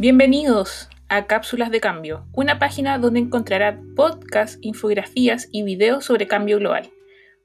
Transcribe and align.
Bienvenidos 0.00 0.88
a 1.08 1.26
Cápsulas 1.26 1.72
de 1.72 1.80
Cambio, 1.80 2.24
una 2.32 2.60
página 2.60 2.98
donde 2.98 3.18
encontrará 3.18 3.80
podcasts, 3.96 4.56
infografías 4.62 5.48
y 5.50 5.64
videos 5.64 6.04
sobre 6.04 6.28
cambio 6.28 6.60
global, 6.60 6.88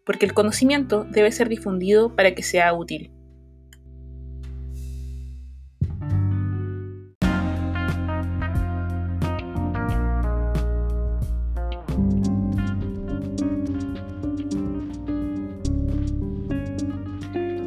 porque 0.06 0.28
el 0.28 0.36
conocimiento 0.36 1.04
debe 1.04 1.32
ser 1.32 1.50
difundido 1.50 2.16
para 2.16 2.36
que 2.36 2.44
sea 2.44 2.72
útil. 2.74 3.12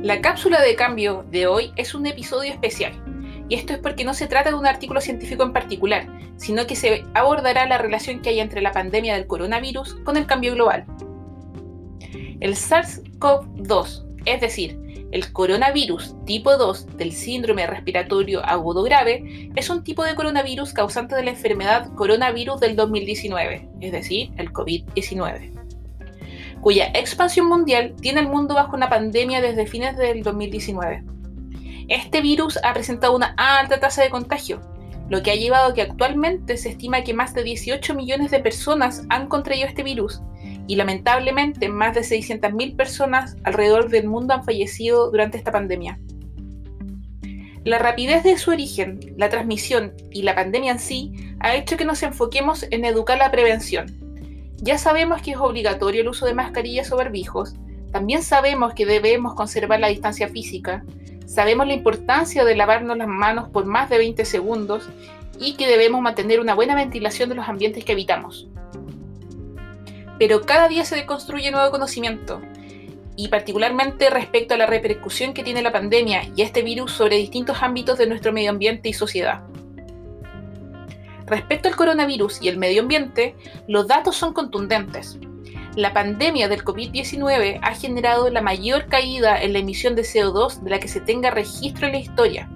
La 0.05 0.21
cápsula 0.21 0.61
de 0.61 0.77
cambio 0.77 1.27
de 1.33 1.49
hoy 1.49 1.73
es 1.75 1.93
un 1.97 2.07
episodio 2.07 2.53
especial, 2.53 2.93
y 3.49 3.55
esto 3.55 3.73
es 3.73 3.79
porque 3.79 4.05
no 4.05 4.15
se 4.15 4.27
trata 4.27 4.51
de 4.51 4.57
un 4.57 4.67
artículo 4.67 5.01
científico 5.01 5.43
en 5.43 5.53
particular, 5.53 6.07
sino 6.37 6.67
que 6.67 6.77
se 6.77 7.05
abordará 7.15 7.67
la 7.67 7.79
relación 7.79 8.21
que 8.21 8.31
hay 8.31 8.41
entre 8.41 8.61
la 8.61 8.73
pandemia 8.73 9.15
del 9.15 9.27
coronavirus 9.27 9.97
con 10.05 10.17
el 10.17 10.27
cambio 10.27 10.55
global. 10.55 10.85
El 12.41 12.55
SARS-CoV-2, 12.55 14.05
es 14.25 14.41
decir, 14.41 14.79
el 15.13 15.33
coronavirus 15.33 16.17
tipo 16.25 16.57
2 16.57 16.97
del 16.97 17.13
síndrome 17.13 17.67
respiratorio 17.67 18.45
agudo 18.45 18.83
grave, 18.83 19.51
es 19.55 19.71
un 19.71 19.85
tipo 19.85 20.05
de 20.05 20.15
coronavirus 20.15 20.73
causante 20.73 21.15
de 21.15 21.23
la 21.23 21.31
enfermedad 21.31 21.95
coronavirus 21.95 22.61
del 22.61 22.77
2019, 22.77 23.69
es 23.81 23.93
decir, 23.93 24.31
el 24.37 24.53
COVID-19 24.53 25.57
cuya 26.67 26.87
expansión 26.95 27.47
mundial 27.47 27.95
tiene 28.01 28.19
el 28.19 28.29
mundo 28.29 28.55
bajo 28.55 28.75
una 28.75 28.89
pandemia 28.89 29.41
desde 29.41 29.67
fines 29.67 29.97
del 29.97 30.25
2019. 30.25 31.05
Este 31.89 32.21
virus 32.21 32.59
ha 32.63 32.73
presentado 32.73 33.15
una 33.15 33.35
alta 33.37 33.79
tasa 33.79 34.03
de 34.03 34.11
contagio, 34.11 34.61
lo 35.09 35.23
que 35.23 35.31
ha 35.31 35.37
llevado 35.37 35.71
a 35.71 35.75
que 35.75 35.83
actualmente 35.83 36.57
se 36.57 36.71
estima 36.71 37.05
que 37.05 37.15
más 37.15 37.33
de 37.33 37.45
18 37.45 37.95
millones 37.95 38.31
de 38.31 38.41
personas 38.41 39.05
han 39.09 39.29
contraído 39.29 39.69
este 39.69 39.85
virus 39.85 40.21
y 40.67 40.75
lamentablemente 40.75 41.69
más 41.69 41.95
de 41.95 42.01
600.000 42.01 42.77
personas 42.77 43.37
alrededor 43.45 43.89
del 43.89 44.09
mundo 44.09 44.35
han 44.35 44.45
fallecido 44.45 45.11
durante 45.11 45.39
esta 45.39 45.53
pandemia. 45.53 45.99
La 47.63 47.79
rapidez 47.79 48.25
de 48.25 48.37
su 48.37 48.51
origen, 48.51 49.15
la 49.17 49.29
transmisión 49.29 49.93
y 50.11 50.23
la 50.23 50.35
pandemia 50.35 50.73
en 50.73 50.79
sí 50.79 51.13
ha 51.41 51.55
hecho 51.55 51.77
que 51.77 51.85
nos 51.85 52.03
enfoquemos 52.03 52.67
en 52.71 52.85
educar 52.85 53.19
la 53.19 53.31
prevención, 53.31 54.07
ya 54.59 54.79
sabemos 54.79 55.21
que 55.21 55.33
es 55.33 55.37
obligatorio 55.37 56.01
el 56.01 56.09
uso 56.09 56.27
de 56.27 56.35
mascarillas 56.35 56.91
o 56.91 56.97
barbijos, 56.97 57.55
también 57.93 58.23
sabemos 58.23 58.75
que 58.75 58.87
debemos 58.87 59.35
conservar 59.35 59.81
la 59.81 59.89
distancia 59.89 60.29
física, 60.29 60.85
sabemos 61.27 61.67
la 61.67 61.75
importancia 61.75 62.45
de 62.45 62.57
lavarnos 62.57 62.97
las 62.97 63.09
manos 63.09 63.49
por 63.51 63.67
más 63.67 63.91
de 63.91 63.99
20 63.99 64.25
segundos 64.25 64.89
y 65.39 65.55
que 65.55 65.67
debemos 65.67 66.01
mantener 66.01 66.41
una 66.41 66.55
buena 66.55 66.75
ventilación 66.75 67.29
de 67.29 67.35
los 67.35 67.49
ambientes 67.49 67.85
que 67.85 67.93
habitamos. 67.93 68.49
Pero 70.19 70.43
cada 70.43 70.69
día 70.69 70.85
se 70.85 71.05
construye 71.05 71.51
nuevo 71.51 71.71
conocimiento, 71.71 72.41
y 73.17 73.29
particularmente 73.29 74.11
respecto 74.11 74.55
a 74.55 74.59
la 74.59 74.67
repercusión 74.67 75.33
que 75.33 75.43
tiene 75.43 75.63
la 75.63 75.73
pandemia 75.73 76.23
y 76.37 76.43
este 76.43 76.63
virus 76.63 76.93
sobre 76.93 77.17
distintos 77.17 77.63
ámbitos 77.63 77.99
de 77.99 78.07
nuestro 78.07 78.33
medio 78.33 78.51
ambiente 78.51 78.91
y 78.91 78.93
sociedad. 78.93 79.43
Respecto 81.27 81.69
al 81.69 81.77
coronavirus 81.77 82.41
y 82.43 82.49
el 82.49 82.59
medio 82.59 82.83
ambiente, 82.83 83.35
los 83.67 83.89
datos 83.89 84.17
son 84.17 84.33
contundentes. 84.33 85.19
La 85.77 85.93
pandemia 85.93 86.49
del 86.49 86.65
COVID-19 86.65 87.59
ha 87.61 87.75
generado 87.75 88.31
la 88.31 88.41
mayor 88.41 88.87
caída 88.87 89.43
en 89.43 89.53
la 89.53 89.59
emisión 89.59 89.95
de 89.95 90.05
CO2 90.05 90.63
de 90.63 90.71
la 90.71 90.81
que 90.81 90.89
se 90.89 91.03
tenga 91.03 91.31
registro 91.31 91.87
en 91.87 91.93
la 91.93 91.99
historia. 91.99 92.49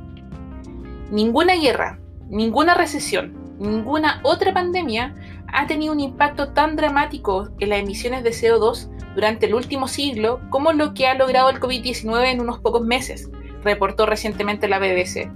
Ninguna 1.11 1.55
guerra, 1.56 2.00
ninguna 2.31 2.72
recesión, 2.72 3.56
ninguna 3.59 4.21
otra 4.22 4.55
pandemia 4.55 5.15
ha 5.53 5.67
tenido 5.67 5.93
un 5.93 6.00
impacto 6.00 6.55
tan 6.55 6.77
dramático 6.77 7.50
en 7.59 7.69
las 7.69 7.81
emisiones 7.81 8.25
de 8.25 8.31
CO2 8.31 8.89
durante 9.15 9.44
el 9.44 9.55
último 9.55 9.87
siglo 9.87 10.41
como 10.49 10.73
lo 10.73 10.94
que 10.94 11.06
ha 11.06 11.15
logrado 11.15 11.50
el 11.50 11.61
COVID-19 11.61 12.25
en 12.25 12.41
unos 12.41 12.61
pocos 12.61 12.87
meses, 12.87 13.28
reportó 13.62 14.06
recientemente 14.06 14.67
la 14.67 14.78
BBC. 14.78 15.31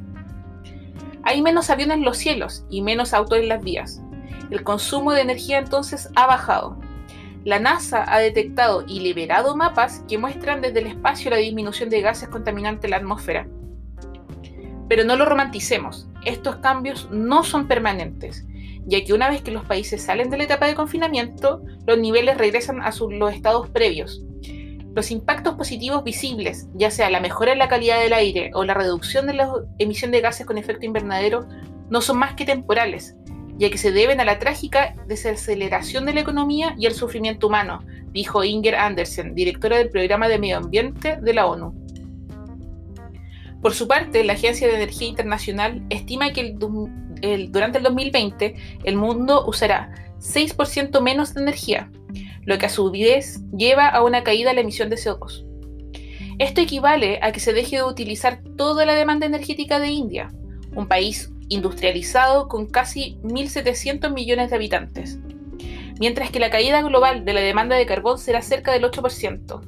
Hay 1.23 1.43
menos 1.43 1.69
aviones 1.69 1.99
en 1.99 2.05
los 2.07 2.17
cielos 2.17 2.65
y 2.71 2.81
menos 2.81 3.13
autos 3.13 3.37
en 3.41 3.49
las 3.49 3.63
vías. 3.63 4.01
El 4.51 4.65
consumo 4.65 5.13
de 5.13 5.21
energía 5.21 5.59
entonces 5.59 6.09
ha 6.17 6.27
bajado. 6.27 6.79
La 7.45 7.59
NASA 7.59 8.05
ha 8.09 8.21
detectado 8.21 8.85
y 8.87 9.01
liberado 9.01 9.55
mapas 9.55 10.03
que 10.09 10.17
muestran 10.17 10.63
desde 10.63 10.79
el 10.81 10.87
espacio 10.87 11.31
la 11.31 11.37
disminución 11.37 11.91
de 11.91 12.01
gases 12.01 12.31
contaminantes 12.31 12.85
en 12.85 12.91
la 12.93 12.97
atmósfera. 12.97 13.47
Pero 14.89 15.05
no 15.05 15.17
lo 15.17 15.27
romanticemos, 15.27 16.09
estos 16.25 16.57
cambios 16.57 17.09
no 17.11 17.45
son 17.45 17.69
permanentes, 17.69 18.47
ya 18.87 19.05
que 19.05 19.13
una 19.13 19.29
vez 19.29 19.43
que 19.43 19.51
los 19.51 19.67
países 19.67 20.03
salen 20.03 20.31
de 20.31 20.39
la 20.39 20.45
etapa 20.45 20.67
de 20.67 20.75
confinamiento, 20.75 21.63
los 21.87 21.99
niveles 21.99 22.39
regresan 22.39 22.81
a 22.81 22.91
los 23.11 23.35
estados 23.35 23.69
previos, 23.69 24.23
los 24.95 25.11
impactos 25.11 25.55
positivos 25.55 26.03
visibles, 26.03 26.69
ya 26.75 26.91
sea 26.91 27.11
la 27.11 27.21
mejora 27.21 27.53
en 27.53 27.59
la 27.59 27.69
calidad 27.69 28.01
del 28.01 28.15
aire 28.15 28.53
o 28.55 28.65
la 28.65 28.75
reducción 28.75 29.27
de 29.27 29.35
la 29.35 29.53
emisión 29.79 30.13
de 30.13 30.23
gases 30.23 30.47
con 30.47 30.57
efecto 30.57 30.87
invernadero, 30.87 31.47
no 31.91 32.01
son 32.01 32.19
más 32.19 32.35
que 32.35 32.47
temporales, 32.47 33.17
ya 33.57 33.71
que 33.71 33.79
se 33.79 33.93
deben 33.93 34.21
a 34.21 34.25
la 34.25 34.39
trágica 34.39 34.95
desaceleración 35.07 36.05
de 36.07 36.15
la 36.15 36.21
economía 36.21 36.75
y 36.79 36.87
el 36.87 36.95
sufrimiento 36.95 37.47
humano, 37.47 37.85
dijo 38.13 38.45
Inger 38.45 38.75
Andersen, 38.75 39.35
directora 39.35 39.79
del 39.79 39.91
Programa 39.91 40.29
de 40.29 40.39
Medio 40.39 40.59
Ambiente 40.59 41.19
de 41.21 41.35
la 41.35 41.47
ONU. 41.47 41.75
Por 43.63 43.75
su 43.75 43.89
parte, 43.89 44.25
la 44.25 44.35
Agencia 44.35 44.69
de 44.69 44.75
Energía 44.75 45.09
Internacional 45.09 45.83
estima 45.89 46.33
que 46.33 46.55
durante 46.55 47.79
el 47.79 47.85
2020 47.85 48.55
el 48.85 48.97
mundo 48.97 49.45
usará 49.47 49.91
6% 50.19 51.01
menos 51.01 51.35
de 51.35 51.43
energía, 51.43 51.91
lo 52.43 52.59
que 52.59 52.67
a 52.67 52.69
su 52.69 52.91
vez 52.91 53.41
lleva 53.57 53.89
a 53.89 54.03
una 54.03 54.23
caída 54.23 54.51
en 54.51 54.57
la 54.57 54.63
emisión 54.63 54.91
de 54.91 54.97
CO2. 54.97 55.47
Esto 56.39 56.61
equivale 56.61 57.21
a 57.23 57.33
que 57.33 57.41
se 57.41 57.53
deje 57.53 57.77
de 57.77 57.85
utilizar 57.85 58.43
toda 58.57 58.85
la 58.85 58.95
demanda 58.95 59.27
energética 59.27 59.79
de 59.79 59.89
India, 59.89 60.33
un 60.75 60.87
país 60.87 61.31
industrializado 61.49 62.49
con 62.49 62.67
casi 62.67 63.19
1.700 63.23 64.13
millones 64.13 64.51
de 64.51 64.57
habitantes, 64.57 65.19
mientras 65.99 66.31
que 66.31 66.41
la 66.41 66.51
caída 66.51 66.83
global 66.83 67.25
de 67.25 67.33
la 67.33 67.41
demanda 67.41 67.77
de 67.77 67.87
carbón 67.87 68.19
será 68.19 68.43
cerca 68.43 68.73
del 68.73 68.85
8%. 68.85 69.61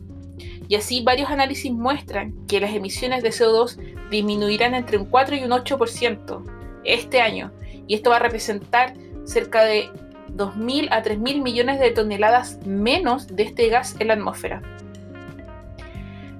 Y 0.68 0.74
así 0.74 1.02
varios 1.02 1.30
análisis 1.30 1.70
muestran 1.72 2.34
que 2.46 2.60
las 2.60 2.74
emisiones 2.74 3.22
de 3.22 3.30
CO2 3.30 3.78
disminuirán 4.10 4.74
entre 4.74 4.98
un 4.98 5.06
4 5.06 5.36
y 5.36 5.44
un 5.44 5.50
8% 5.50 6.42
este 6.84 7.20
año, 7.20 7.52
y 7.86 7.94
esto 7.94 8.10
va 8.10 8.16
a 8.16 8.20
representar 8.20 8.94
cerca 9.24 9.64
de 9.64 9.88
2.000 10.36 10.88
a 10.90 11.02
3.000 11.02 11.42
millones 11.42 11.80
de 11.80 11.90
toneladas 11.90 12.58
menos 12.66 13.28
de 13.28 13.44
este 13.44 13.68
gas 13.68 13.96
en 13.98 14.08
la 14.08 14.14
atmósfera. 14.14 14.62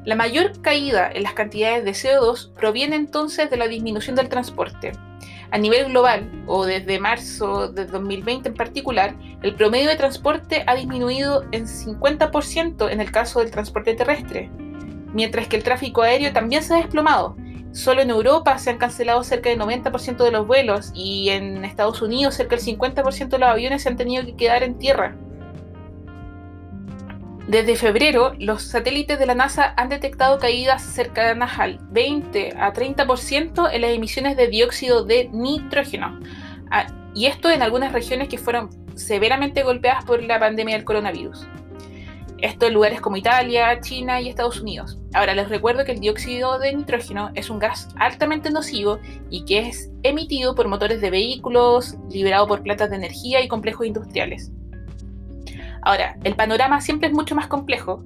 La 0.04 0.14
mayor 0.14 0.60
caída 0.60 1.10
en 1.12 1.24
las 1.24 1.34
cantidades 1.34 1.84
de 1.84 1.90
CO2 1.90 2.52
proviene 2.52 2.94
entonces 2.94 3.50
de 3.50 3.56
la 3.56 3.66
disminución 3.66 4.14
del 4.14 4.28
transporte. 4.28 4.92
A 5.50 5.58
nivel 5.58 5.86
global, 5.86 6.30
o 6.46 6.64
desde 6.64 6.98
marzo 6.98 7.68
de 7.68 7.86
2020 7.86 8.48
en 8.48 8.54
particular, 8.54 9.16
el 9.42 9.54
promedio 9.54 9.88
de 9.88 9.96
transporte 9.96 10.64
ha 10.66 10.74
disminuido 10.74 11.44
en 11.52 11.66
50% 11.66 12.90
en 12.90 13.00
el 13.00 13.10
caso 13.10 13.40
del 13.40 13.50
transporte 13.50 13.94
terrestre, 13.94 14.50
mientras 15.12 15.48
que 15.48 15.56
el 15.56 15.62
tráfico 15.62 16.02
aéreo 16.02 16.32
también 16.32 16.62
se 16.62 16.74
ha 16.74 16.78
desplomado, 16.78 17.36
Solo 17.76 18.00
en 18.00 18.08
Europa 18.08 18.56
se 18.56 18.70
han 18.70 18.78
cancelado 18.78 19.22
cerca 19.22 19.50
del 19.50 19.58
90% 19.58 20.24
de 20.24 20.30
los 20.30 20.46
vuelos 20.46 20.92
y 20.94 21.28
en 21.28 21.62
Estados 21.62 22.00
Unidos 22.00 22.34
cerca 22.34 22.56
del 22.56 22.64
50% 22.64 23.28
de 23.28 23.38
los 23.38 23.48
aviones 23.50 23.82
se 23.82 23.90
han 23.90 23.98
tenido 23.98 24.24
que 24.24 24.34
quedar 24.34 24.62
en 24.62 24.78
tierra. 24.78 25.14
Desde 27.46 27.76
febrero, 27.76 28.32
los 28.40 28.62
satélites 28.62 29.20
de 29.20 29.26
la 29.26 29.36
NASA 29.36 29.72
han 29.76 29.88
detectado 29.88 30.40
caídas 30.40 30.82
cercanas 30.82 31.60
al 31.60 31.78
20 31.90 32.54
a 32.58 32.72
30% 32.72 33.70
en 33.72 33.80
las 33.82 33.92
emisiones 33.92 34.36
de 34.36 34.48
dióxido 34.48 35.04
de 35.04 35.28
nitrógeno. 35.32 36.18
Ah, 36.72 36.88
y 37.14 37.26
esto 37.26 37.48
en 37.48 37.62
algunas 37.62 37.92
regiones 37.92 38.28
que 38.28 38.36
fueron 38.36 38.68
severamente 38.96 39.62
golpeadas 39.62 40.04
por 40.04 40.24
la 40.24 40.40
pandemia 40.40 40.74
del 40.74 40.84
coronavirus. 40.84 41.46
Esto 42.38 42.66
en 42.66 42.74
lugares 42.74 43.00
como 43.00 43.16
Italia, 43.16 43.80
China 43.80 44.20
y 44.20 44.28
Estados 44.28 44.60
Unidos. 44.60 44.98
Ahora 45.14 45.34
les 45.34 45.48
recuerdo 45.48 45.84
que 45.84 45.92
el 45.92 46.00
dióxido 46.00 46.58
de 46.58 46.74
nitrógeno 46.74 47.30
es 47.36 47.48
un 47.48 47.60
gas 47.60 47.88
altamente 47.96 48.50
nocivo 48.50 48.98
y 49.30 49.44
que 49.44 49.60
es 49.60 49.88
emitido 50.02 50.56
por 50.56 50.66
motores 50.66 51.00
de 51.00 51.10
vehículos, 51.10 51.94
liberado 52.10 52.48
por 52.48 52.64
plantas 52.64 52.90
de 52.90 52.96
energía 52.96 53.40
y 53.40 53.48
complejos 53.48 53.86
industriales. 53.86 54.50
Ahora, 55.86 56.16
el 56.24 56.34
panorama 56.34 56.80
siempre 56.80 57.06
es 57.06 57.14
mucho 57.14 57.36
más 57.36 57.46
complejo 57.46 58.02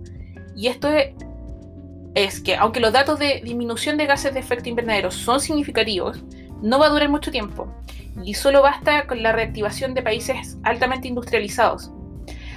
y 0.54 0.66
esto 0.66 0.90
es, 2.14 2.40
que 2.42 2.54
aunque 2.54 2.78
los 2.78 2.92
datos 2.92 3.18
de 3.18 3.40
disminución 3.42 3.96
de 3.96 4.04
gases 4.04 4.34
de 4.34 4.40
efecto 4.40 4.68
invernadero 4.68 5.10
son 5.10 5.40
significativos, 5.40 6.22
no 6.60 6.78
va 6.78 6.88
a 6.88 6.90
durar 6.90 7.08
mucho 7.08 7.30
tiempo 7.30 7.72
y 8.22 8.34
solo 8.34 8.60
basta 8.60 9.06
con 9.06 9.22
la 9.22 9.32
reactivación 9.32 9.94
de 9.94 10.02
países 10.02 10.58
altamente 10.62 11.08
industrializados 11.08 11.90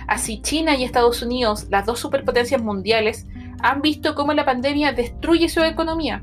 Así 0.07 0.41
China 0.41 0.75
y 0.75 0.83
Estados 0.83 1.21
Unidos, 1.21 1.67
las 1.69 1.85
dos 1.85 2.01
superpotencias 2.01 2.61
mundiales, 2.61 3.25
han 3.61 3.81
visto 3.81 4.15
cómo 4.15 4.33
la 4.33 4.43
pandemia 4.43 4.91
destruye 4.91 5.47
su 5.47 5.63
economía. 5.63 6.21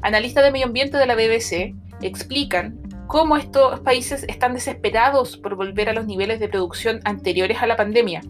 Analistas 0.00 0.44
de 0.44 0.52
medio 0.52 0.66
ambiente 0.66 0.96
de 0.96 1.06
la 1.06 1.16
BBC 1.16 1.74
explican 2.02 2.78
cómo 3.12 3.36
estos 3.36 3.80
países 3.80 4.24
están 4.26 4.54
desesperados 4.54 5.36
por 5.36 5.54
volver 5.54 5.90
a 5.90 5.92
los 5.92 6.06
niveles 6.06 6.40
de 6.40 6.48
producción 6.48 7.00
anteriores 7.04 7.60
a 7.60 7.66
la 7.66 7.76
pandemia, 7.76 8.22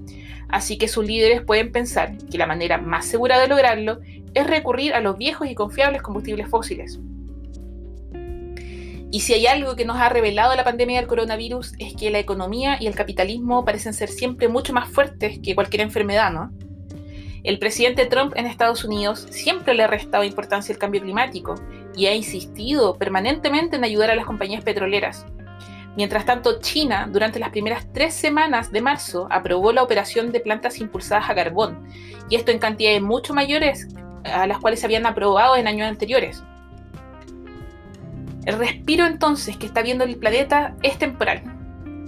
así 0.49 0.77
que 0.77 0.89
sus 0.89 1.07
líderes 1.07 1.41
pueden 1.43 1.71
pensar 1.71 2.17
que 2.29 2.37
la 2.37 2.49
manera 2.49 2.79
más 2.79 3.07
segura 3.07 3.39
de 3.39 3.47
lograrlo 3.47 4.01
es 4.35 4.45
recurrir 4.45 4.93
a 4.95 5.01
los 5.01 5.17
viejos 5.17 5.47
y 5.49 5.55
confiables 5.55 6.03
combustibles 6.03 6.49
fósiles. 6.49 6.99
Y 9.13 9.21
si 9.21 9.35
hay 9.35 9.47
algo 9.47 9.77
que 9.77 9.85
nos 9.85 9.99
ha 9.99 10.09
revelado 10.09 10.57
la 10.57 10.65
pandemia 10.65 10.99
del 10.99 11.07
coronavirus 11.07 11.75
es 11.79 11.95
que 11.95 12.11
la 12.11 12.19
economía 12.19 12.77
y 12.81 12.89
el 12.89 12.97
capitalismo 12.97 13.65
parecen 13.65 13.95
ser 13.95 14.09
siempre 14.09 14.49
mucho 14.49 14.73
más 14.73 14.89
fuertes 14.89 15.39
que 15.39 15.55
cualquier 15.55 15.83
enfermedad, 15.83 16.33
¿no? 16.33 16.51
El 17.45 17.61
presidente 17.61 18.07
Trump 18.07 18.33
en 18.35 18.47
Estados 18.47 18.85
Unidos 18.85 19.29
siempre 19.31 19.75
le 19.75 19.85
ha 19.85 19.87
restado 19.87 20.25
importancia 20.25 20.75
al 20.75 20.81
cambio 20.81 21.03
climático 21.03 21.55
y 21.97 22.07
ha 22.07 22.15
insistido 22.15 22.97
permanentemente 22.97 23.77
en 23.77 23.85
ayudar 23.85 24.11
a 24.11 24.15
las 24.15 24.27
compañías 24.27 24.65
petroleras. 24.65 25.27
Mientras 25.97 26.25
tanto, 26.25 26.59
China, 26.61 27.09
durante 27.11 27.39
las 27.39 27.51
primeras 27.51 27.87
tres 27.93 28.15
semanas 28.15 28.73
de 28.73 28.81
marzo, 28.81 29.29
aprobó 29.31 29.73
la 29.73 29.83
operación 29.83 30.33
de 30.33 30.41
plantas 30.41 30.81
impulsadas 30.81 31.29
a 31.29 31.35
carbón, 31.35 31.87
y 32.31 32.37
esto 32.37 32.51
en 32.51 32.59
cantidades 32.59 33.03
mucho 33.03 33.35
mayores 33.35 33.89
a 34.25 34.47
las 34.47 34.59
cuales 34.59 34.81
se 34.81 34.87
habían 34.87 35.05
aprobado 35.05 35.57
en 35.57 35.67
años 35.67 35.89
anteriores. 35.89 36.43
El 38.45 38.59
respiro 38.59 39.07
entonces 39.07 39.57
que 39.57 39.67
está 39.67 39.83
viendo 39.83 40.05
el 40.05 40.17
planeta 40.17 40.75
es 40.83 40.99
temporal. 40.99 41.43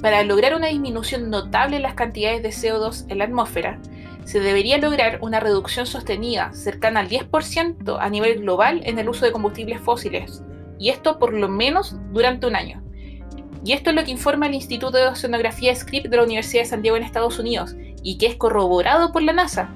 Para 0.00 0.22
lograr 0.24 0.54
una 0.54 0.66
disminución 0.68 1.30
notable 1.30 1.76
en 1.76 1.82
las 1.82 1.94
cantidades 1.94 2.42
de 2.42 2.48
CO2 2.48 3.06
en 3.08 3.18
la 3.18 3.24
atmósfera, 3.24 3.78
se 4.24 4.40
debería 4.40 4.78
lograr 4.78 5.18
una 5.20 5.40
reducción 5.40 5.86
sostenida 5.86 6.52
cercana 6.52 7.00
al 7.00 7.08
10% 7.08 7.98
a 8.00 8.08
nivel 8.08 8.40
global 8.40 8.80
en 8.84 8.98
el 8.98 9.08
uso 9.08 9.24
de 9.24 9.32
combustibles 9.32 9.80
fósiles, 9.80 10.42
y 10.78 10.88
esto 10.90 11.18
por 11.18 11.32
lo 11.32 11.48
menos 11.48 11.96
durante 12.12 12.46
un 12.46 12.56
año. 12.56 12.82
Y 13.64 13.72
esto 13.72 13.90
es 13.90 13.96
lo 13.96 14.04
que 14.04 14.10
informa 14.10 14.46
el 14.46 14.54
Instituto 14.54 14.96
de 14.96 15.06
Oceanografía 15.06 15.74
Scripps 15.74 16.10
de 16.10 16.16
la 16.16 16.24
Universidad 16.24 16.62
de 16.62 16.68
San 16.68 16.82
Diego 16.82 16.96
en 16.96 17.02
Estados 17.02 17.38
Unidos, 17.38 17.76
y 18.02 18.18
que 18.18 18.26
es 18.26 18.36
corroborado 18.36 19.12
por 19.12 19.22
la 19.22 19.32
NASA, 19.32 19.70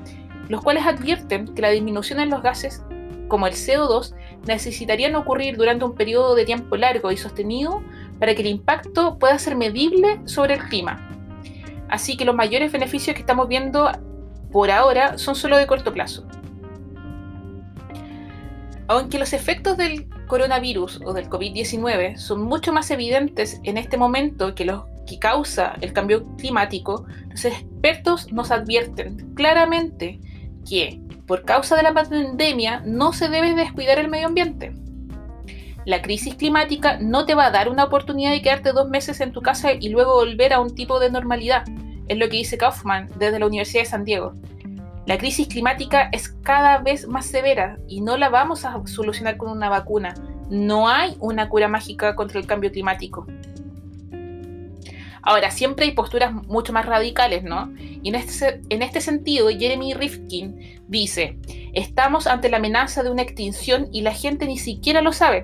los 0.48 0.62
cuales 0.62 0.86
advierten 0.86 1.54
que 1.54 1.62
la 1.62 1.70
disminución 1.70 2.20
en 2.20 2.30
los 2.30 2.42
gases, 2.42 2.82
como 3.28 3.46
el 3.46 3.54
CO2, 3.54 4.14
necesitarían 4.46 5.14
ocurrir 5.14 5.56
durante 5.56 5.84
un 5.84 5.94
periodo 5.94 6.34
de 6.34 6.44
tiempo 6.44 6.76
largo 6.76 7.12
y 7.12 7.16
sostenido 7.16 7.82
para 8.18 8.34
que 8.34 8.42
el 8.42 8.48
impacto 8.48 9.18
pueda 9.18 9.38
ser 9.38 9.56
medible 9.56 10.20
sobre 10.24 10.54
el 10.54 10.60
clima. 10.60 11.04
Así 11.88 12.16
que 12.16 12.24
los 12.24 12.34
mayores 12.34 12.72
beneficios 12.72 13.14
que 13.14 13.20
estamos 13.20 13.48
viendo 13.48 13.90
por 14.52 14.70
ahora 14.70 15.18
son 15.18 15.34
solo 15.34 15.56
de 15.56 15.66
corto 15.66 15.92
plazo. 15.92 16.26
Aunque 18.86 19.18
los 19.18 19.32
efectos 19.34 19.76
del 19.76 20.08
coronavirus 20.26 21.00
o 21.04 21.12
del 21.12 21.28
COVID-19 21.28 22.16
son 22.16 22.42
mucho 22.42 22.72
más 22.72 22.90
evidentes 22.90 23.60
en 23.64 23.76
este 23.76 23.96
momento 23.96 24.54
que 24.54 24.64
los 24.64 24.84
que 25.06 25.18
causa 25.18 25.74
el 25.80 25.92
cambio 25.92 26.26
climático, 26.36 27.06
los 27.30 27.44
expertos 27.44 28.32
nos 28.32 28.50
advierten 28.50 29.34
claramente 29.34 30.20
que 30.68 31.00
por 31.26 31.44
causa 31.44 31.76
de 31.76 31.82
la 31.82 31.94
pandemia 31.94 32.82
no 32.84 33.12
se 33.12 33.28
debe 33.28 33.54
descuidar 33.54 33.98
el 33.98 34.08
medio 34.08 34.26
ambiente. 34.26 34.72
La 35.84 36.02
crisis 36.02 36.34
climática 36.34 36.98
no 37.00 37.24
te 37.24 37.34
va 37.34 37.46
a 37.46 37.50
dar 37.50 37.70
una 37.70 37.84
oportunidad 37.84 38.30
de 38.30 38.42
quedarte 38.42 38.72
dos 38.72 38.88
meses 38.88 39.20
en 39.20 39.32
tu 39.32 39.40
casa 39.40 39.72
y 39.72 39.88
luego 39.88 40.14
volver 40.14 40.52
a 40.52 40.60
un 40.60 40.74
tipo 40.74 41.00
de 41.00 41.10
normalidad, 41.10 41.64
es 42.08 42.18
lo 42.18 42.28
que 42.28 42.38
dice 42.38 42.58
Kaufman 42.58 43.08
desde 43.18 43.38
la 43.38 43.46
Universidad 43.46 43.82
de 43.82 43.88
San 43.88 44.04
Diego. 44.04 44.34
La 45.06 45.16
crisis 45.16 45.48
climática 45.48 46.10
es 46.12 46.28
cada 46.42 46.78
vez 46.78 47.08
más 47.08 47.26
severa 47.26 47.78
y 47.88 48.02
no 48.02 48.18
la 48.18 48.28
vamos 48.28 48.64
a 48.64 48.86
solucionar 48.86 49.38
con 49.38 49.50
una 49.50 49.70
vacuna. 49.70 50.14
No 50.50 50.88
hay 50.88 51.16
una 51.20 51.48
cura 51.48 51.68
mágica 51.68 52.14
contra 52.14 52.38
el 52.38 52.46
cambio 52.46 52.70
climático. 52.70 53.26
Ahora, 55.22 55.50
siempre 55.50 55.86
hay 55.86 55.92
posturas 55.92 56.32
mucho 56.32 56.72
más 56.72 56.86
radicales, 56.86 57.42
¿no? 57.42 57.72
Y 57.78 58.08
en 58.08 58.14
este, 58.14 58.60
en 58.70 58.82
este 58.82 59.00
sentido, 59.00 59.48
Jeremy 59.48 59.94
Rifkin 59.94 60.80
dice, 60.88 61.38
estamos 61.74 62.26
ante 62.26 62.48
la 62.48 62.58
amenaza 62.58 63.02
de 63.02 63.10
una 63.10 63.22
extinción 63.22 63.88
y 63.92 64.02
la 64.02 64.12
gente 64.12 64.46
ni 64.46 64.58
siquiera 64.58 65.02
lo 65.02 65.12
sabe. 65.12 65.42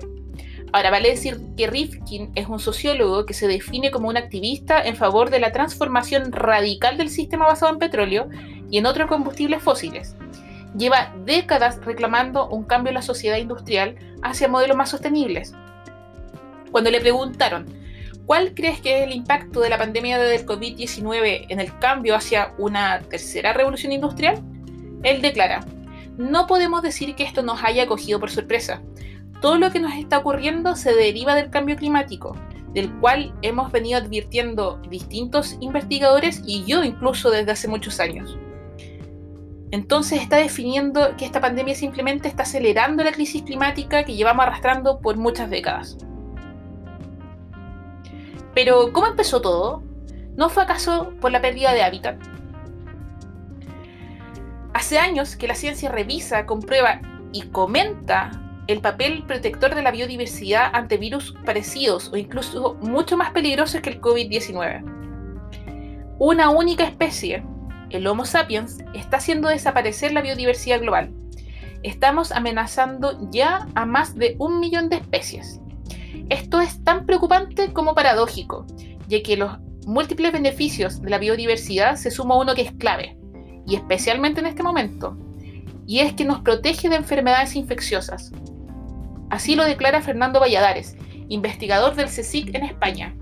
Ahora, 0.75 0.91
vale 0.91 1.07
decir 1.07 1.39
que 1.55 1.67
Rifkin 1.67 2.31
es 2.35 2.49
un 2.49 2.59
sociólogo 2.59 3.25
que 3.25 3.33
se 3.33 3.47
define 3.47 3.91
como 3.91 4.09
un 4.09 4.17
activista 4.17 4.83
en 4.83 4.97
favor 4.97 5.29
de 5.29 5.39
la 5.39 5.53
transformación 5.53 6.33
radical 6.33 6.97
del 6.97 7.09
sistema 7.09 7.47
basado 7.47 7.71
en 7.71 7.79
petróleo 7.79 8.27
y 8.69 8.79
en 8.79 8.85
otros 8.85 9.07
combustibles 9.07 9.63
fósiles. 9.63 10.17
Lleva 10.77 11.15
décadas 11.23 11.79
reclamando 11.85 12.49
un 12.49 12.65
cambio 12.65 12.89
en 12.89 12.95
la 12.95 13.03
sociedad 13.03 13.37
industrial 13.37 13.95
hacia 14.21 14.49
modelos 14.49 14.75
más 14.75 14.89
sostenibles. 14.89 15.53
Cuando 16.71 16.91
le 16.91 16.99
preguntaron, 16.99 17.67
¿cuál 18.25 18.53
crees 18.53 18.81
que 18.81 18.97
es 18.97 19.03
el 19.05 19.13
impacto 19.13 19.61
de 19.61 19.69
la 19.69 19.77
pandemia 19.77 20.19
del 20.19 20.45
COVID-19 20.45 21.45
en 21.47 21.61
el 21.61 21.79
cambio 21.79 22.17
hacia 22.17 22.53
una 22.57 22.99
tercera 22.99 23.53
revolución 23.53 23.93
industrial? 23.93 24.43
Él 25.03 25.21
declara, 25.21 25.65
no 26.17 26.47
podemos 26.47 26.81
decir 26.81 27.15
que 27.15 27.23
esto 27.23 27.43
nos 27.43 27.63
haya 27.63 27.87
cogido 27.87 28.19
por 28.19 28.29
sorpresa 28.29 28.81
todo 29.45 29.59
lo 29.59 29.69
que 29.69 29.79
nos 29.79 29.93
está 29.93 30.17
ocurriendo 30.17 30.75
se 30.75 30.91
deriva 30.95 31.35
del 31.35 31.51
cambio 31.51 31.75
climático, 31.75 32.35
del 32.73 32.91
cual 32.95 33.31
hemos 33.43 33.71
venido 33.71 33.99
advirtiendo 33.99 34.81
distintos 34.89 35.55
investigadores 35.59 36.41
y 36.47 36.65
yo 36.65 36.83
incluso 36.83 37.29
desde 37.29 37.51
hace 37.51 37.67
muchos 37.67 37.99
años. 37.99 38.39
Entonces 39.69 40.23
está 40.23 40.37
definiendo 40.37 41.15
que 41.15 41.25
esta 41.25 41.41
pandemia 41.41 41.75
simplemente 41.75 42.27
está 42.27 42.41
acelerando 42.41 43.03
la 43.03 43.11
crisis 43.11 43.43
climática 43.43 44.03
que 44.03 44.15
llevamos 44.15 44.47
arrastrando 44.47 44.99
por 44.99 45.15
muchas 45.15 45.47
décadas. 45.47 45.95
Pero, 48.55 48.91
¿cómo 48.93 49.05
empezó 49.05 49.41
todo? 49.41 49.83
¿No 50.35 50.49
fue 50.49 50.63
acaso 50.63 51.13
por 51.21 51.31
la 51.31 51.39
pérdida 51.39 51.71
de 51.71 51.83
hábitat? 51.83 52.17
Hace 54.73 54.97
años 54.97 55.35
que 55.35 55.47
la 55.47 55.53
ciencia 55.53 55.91
revisa, 55.91 56.47
comprueba 56.47 56.99
y 57.31 57.43
comenta 57.43 58.41
el 58.67 58.81
papel 58.81 59.23
protector 59.23 59.75
de 59.75 59.83
la 59.83 59.91
biodiversidad 59.91 60.71
ante 60.73 60.97
virus 60.97 61.35
parecidos 61.45 62.11
o 62.11 62.17
incluso 62.17 62.75
mucho 62.81 63.15
más 63.15 63.31
peligrosos 63.31 63.81
que 63.81 63.91
el 63.91 64.01
COVID-19. 64.01 64.83
Una 66.17 66.49
única 66.49 66.83
especie, 66.83 67.43
el 67.91 68.07
Homo 68.07 68.25
sapiens, 68.25 68.79
está 68.93 69.17
haciendo 69.17 69.49
desaparecer 69.49 70.13
la 70.13 70.21
biodiversidad 70.21 70.81
global. 70.81 71.13
Estamos 71.83 72.31
amenazando 72.31 73.29
ya 73.31 73.67
a 73.75 73.85
más 73.85 74.15
de 74.15 74.35
un 74.39 74.59
millón 74.59 74.89
de 74.89 74.95
especies. 74.95 75.61
Esto 76.29 76.59
es 76.59 76.83
tan 76.83 77.05
preocupante 77.05 77.71
como 77.71 77.93
paradójico, 77.93 78.65
ya 79.07 79.21
que 79.21 79.37
los 79.37 79.59
múltiples 79.85 80.31
beneficios 80.31 81.01
de 81.01 81.11
la 81.11 81.19
biodiversidad 81.19 81.97
se 81.97 82.09
suma 82.09 82.37
uno 82.37 82.55
que 82.55 82.63
es 82.63 82.71
clave, 82.71 83.15
y 83.67 83.75
especialmente 83.75 84.39
en 84.39 84.47
este 84.47 84.63
momento, 84.63 85.15
y 85.85 85.99
es 85.99 86.13
que 86.13 86.25
nos 86.25 86.39
protege 86.41 86.89
de 86.89 86.95
enfermedades 86.95 87.55
infecciosas, 87.55 88.31
Así 89.29 89.55
lo 89.55 89.65
declara 89.65 90.01
Fernando 90.01 90.39
Valladares, 90.39 90.95
investigador 91.27 91.95
del 91.95 92.07
CSIC 92.07 92.53
en 92.55 92.63
España. 92.63 93.15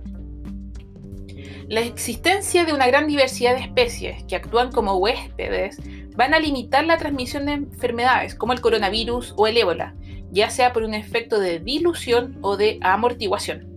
La 1.69 1.79
existencia 1.79 2.65
de 2.65 2.73
una 2.73 2.87
gran 2.87 3.07
diversidad 3.07 3.55
de 3.55 3.61
especies 3.61 4.23
que 4.25 4.35
actúan 4.35 4.71
como 4.71 4.97
huéspedes 4.97 5.77
van 6.15 6.33
a 6.33 6.39
limitar 6.39 6.85
la 6.85 6.97
transmisión 6.97 7.45
de 7.45 7.53
enfermedades 7.53 8.35
como 8.35 8.53
el 8.53 8.61
coronavirus 8.61 9.33
o 9.37 9.47
el 9.47 9.57
ébola, 9.57 9.95
ya 10.31 10.49
sea 10.49 10.73
por 10.73 10.83
un 10.83 10.93
efecto 10.93 11.39
de 11.39 11.59
dilución 11.59 12.37
o 12.41 12.57
de 12.57 12.79
amortiguación. 12.81 13.73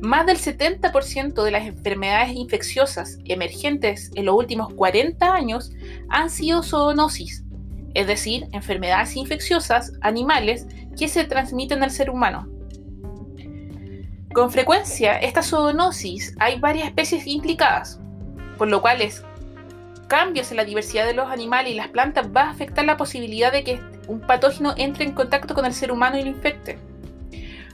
Más 0.00 0.26
del 0.26 0.38
70% 0.38 1.42
de 1.42 1.50
las 1.50 1.66
enfermedades 1.66 2.34
infecciosas 2.34 3.18
emergentes 3.24 4.10
en 4.14 4.26
los 4.26 4.36
últimos 4.36 4.72
40 4.74 5.32
años 5.32 5.72
han 6.08 6.30
sido 6.30 6.62
zoonosis, 6.62 7.44
es 7.94 8.06
decir, 8.06 8.46
enfermedades 8.52 9.16
infecciosas 9.16 9.92
animales 10.00 10.66
que 10.98 11.08
se 11.08 11.24
transmiten 11.24 11.82
al 11.82 11.90
ser 11.90 12.10
humano. 12.10 12.48
Con 14.34 14.50
frecuencia, 14.50 15.18
esta 15.18 15.42
zoonosis 15.42 16.34
hay 16.38 16.60
varias 16.60 16.88
especies 16.88 17.26
implicadas, 17.26 17.98
por 18.58 18.68
lo 18.68 18.82
cual 18.82 18.98
cambios 20.08 20.50
en 20.50 20.56
la 20.56 20.64
diversidad 20.64 21.06
de 21.06 21.14
los 21.14 21.30
animales 21.30 21.72
y 21.72 21.76
las 21.76 21.88
plantas 21.88 22.28
va 22.34 22.42
a 22.42 22.50
afectar 22.50 22.84
la 22.84 22.96
posibilidad 22.96 23.52
de 23.52 23.64
que 23.64 23.80
un 24.06 24.20
patógeno 24.20 24.74
entre 24.76 25.04
en 25.04 25.12
contacto 25.12 25.54
con 25.54 25.64
el 25.64 25.72
ser 25.72 25.92
humano 25.92 26.18
y 26.18 26.22
lo 26.22 26.28
infecte. 26.28 26.78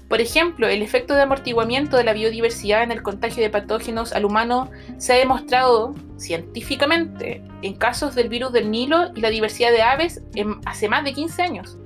Por 0.08 0.20
ejemplo, 0.20 0.68
el 0.68 0.82
efecto 0.82 1.14
de 1.14 1.22
amortiguamiento 1.22 1.96
de 1.96 2.04
la 2.04 2.12
biodiversidad 2.12 2.82
en 2.82 2.92
el 2.92 3.02
contagio 3.02 3.42
de 3.42 3.50
patógenos 3.50 4.12
al 4.12 4.24
humano 4.24 4.70
se 4.98 5.14
ha 5.14 5.16
demostrado 5.16 5.94
científicamente 6.18 7.42
en 7.62 7.74
casos 7.74 8.14
del 8.14 8.28
virus 8.28 8.52
del 8.52 8.70
Nilo 8.70 9.10
y 9.14 9.20
la 9.20 9.30
diversidad 9.30 9.70
de 9.70 9.82
aves 9.82 10.20
hace 10.66 10.88
más 10.88 11.04
de 11.04 11.14
15 11.14 11.42
años. 11.42 11.78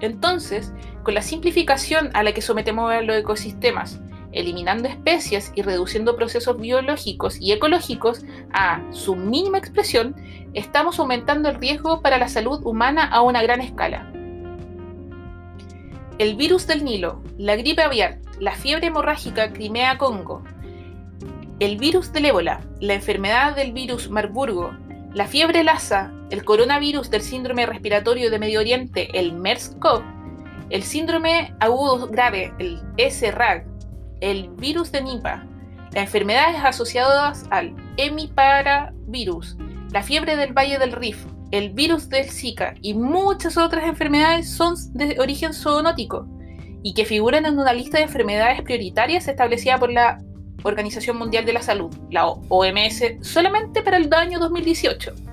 Entonces, 0.00 0.72
con 1.02 1.14
la 1.14 1.22
simplificación 1.22 2.10
a 2.14 2.22
la 2.22 2.32
que 2.32 2.42
sometemos 2.42 2.90
a 2.90 3.00
los 3.02 3.16
ecosistemas, 3.16 4.00
eliminando 4.32 4.88
especies 4.88 5.52
y 5.54 5.62
reduciendo 5.62 6.16
procesos 6.16 6.58
biológicos 6.58 7.40
y 7.40 7.52
ecológicos 7.52 8.24
a 8.52 8.80
su 8.92 9.16
mínima 9.16 9.58
expresión, 9.58 10.14
estamos 10.54 10.98
aumentando 10.98 11.48
el 11.48 11.56
riesgo 11.56 12.00
para 12.00 12.18
la 12.18 12.28
salud 12.28 12.60
humana 12.64 13.04
a 13.04 13.22
una 13.22 13.42
gran 13.42 13.60
escala. 13.60 14.12
el 16.18 16.36
virus 16.36 16.66
del 16.66 16.84
Nilo, 16.84 17.22
la 17.38 17.56
gripe 17.56 17.82
aviar, 17.82 18.18
la 18.38 18.52
fiebre 18.52 18.88
hemorrágica 18.88 19.54
Crimea-Congo, 19.54 20.44
el 21.60 21.78
virus 21.78 22.12
del 22.12 22.26
ébola, 22.26 22.60
la 22.78 22.92
enfermedad 22.92 23.56
del 23.56 23.72
virus 23.72 24.10
Marburgo, 24.10 24.70
la 25.14 25.26
fiebre 25.26 25.64
Lassa, 25.64 26.12
el 26.30 26.44
coronavirus 26.44 27.10
del 27.10 27.22
síndrome 27.22 27.66
respiratorio 27.66 28.30
de 28.30 28.38
Medio 28.38 28.60
Oriente, 28.60 29.08
el 29.18 29.32
MERS-CoV, 29.32 30.02
el 30.70 30.82
síndrome 30.82 31.54
agudo 31.58 32.06
grave, 32.06 32.52
el 32.58 32.80
SRAG, 32.96 33.66
el 34.20 34.48
virus 34.50 34.92
de 34.92 35.02
Nipah, 35.02 35.44
las 35.92 36.04
enfermedades 36.04 36.62
asociadas 36.62 37.44
al 37.50 37.74
hemiparavirus, 37.96 39.56
la 39.92 40.02
fiebre 40.02 40.36
del 40.36 40.52
Valle 40.52 40.78
del 40.78 40.92
Rif, 40.92 41.26
el 41.50 41.70
virus 41.70 42.08
del 42.08 42.30
Zika 42.30 42.74
y 42.80 42.94
muchas 42.94 43.56
otras 43.56 43.84
enfermedades 43.84 44.48
son 44.48 44.76
de 44.92 45.16
origen 45.18 45.52
zoonótico 45.52 46.28
y 46.82 46.94
que 46.94 47.04
figuran 47.04 47.44
en 47.44 47.58
una 47.58 47.72
lista 47.72 47.98
de 47.98 48.04
enfermedades 48.04 48.62
prioritarias 48.62 49.26
establecida 49.26 49.78
por 49.78 49.90
la 49.90 50.18
Organización 50.62 51.16
Mundial 51.16 51.44
de 51.44 51.54
la 51.54 51.62
Salud, 51.62 51.90
la 52.10 52.26
OMS, 52.26 53.02
solamente 53.22 53.82
para 53.82 53.96
el 53.96 54.12
año 54.14 54.38
2018. 54.38 55.29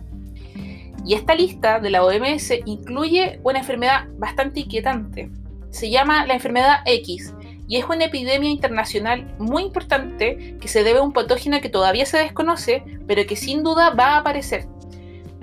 Y 1.08 1.14
esta 1.14 1.36
lista 1.36 1.80
de 1.80 1.90
la 1.90 2.04
OMS 2.04 2.52
incluye 2.66 3.40
una 3.44 3.60
enfermedad 3.60 4.08
bastante 4.18 4.60
inquietante. 4.60 5.32
Se 5.70 5.90
llama 5.90 6.26
la 6.26 6.34
enfermedad 6.34 6.82
X 6.86 7.34
y 7.66 7.78
es 7.78 7.86
una 7.86 8.06
epidemia 8.06 8.50
internacional 8.50 9.34
muy 9.40 9.64
importante 9.64 10.58
que 10.60 10.68
se 10.68 10.84
debe 10.84 11.00
a 11.00 11.04
un 11.04 11.14
patógeno 11.14 11.62
que 11.62 11.70
todavía 11.70 12.06
se 12.06 12.18
desconoce, 12.18 12.84
pero 13.08 13.26
que 13.26 13.38
sin 13.38 13.64
duda 13.64 13.92
va 13.92 14.16
a 14.16 14.18
aparecer. 14.18 14.68